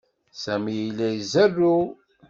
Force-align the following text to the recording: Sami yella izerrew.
Sami 0.43 0.73
yella 0.79 1.07
izerrew. 1.19 1.81